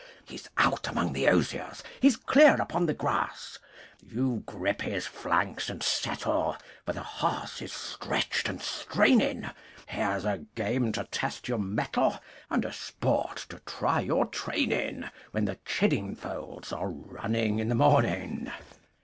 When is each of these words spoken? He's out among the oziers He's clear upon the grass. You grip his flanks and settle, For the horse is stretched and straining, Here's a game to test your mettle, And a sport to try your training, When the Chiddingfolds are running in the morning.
He's 0.25 0.49
out 0.57 0.87
among 0.87 1.13
the 1.13 1.25
oziers 1.27 1.83
He's 1.99 2.15
clear 2.17 2.55
upon 2.55 2.87
the 2.87 2.93
grass. 2.95 3.59
You 4.01 4.41
grip 4.47 4.81
his 4.81 5.05
flanks 5.05 5.69
and 5.69 5.83
settle, 5.83 6.57
For 6.87 6.93
the 6.93 7.03
horse 7.03 7.61
is 7.61 7.71
stretched 7.71 8.49
and 8.49 8.59
straining, 8.63 9.51
Here's 9.85 10.25
a 10.25 10.39
game 10.55 10.91
to 10.93 11.03
test 11.03 11.47
your 11.47 11.59
mettle, 11.59 12.17
And 12.49 12.65
a 12.65 12.73
sport 12.73 13.45
to 13.49 13.59
try 13.59 13.99
your 13.99 14.25
training, 14.25 15.03
When 15.33 15.45
the 15.45 15.57
Chiddingfolds 15.57 16.73
are 16.73 16.89
running 16.89 17.59
in 17.59 17.69
the 17.69 17.75
morning. 17.75 18.51